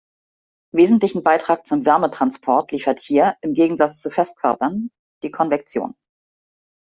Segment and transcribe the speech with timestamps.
[0.73, 4.89] Wesentlichen Beitrag zum Wärmetransport liefert hier, im Gegensatz zu Festkörpern,
[5.21, 5.93] die Konvektion.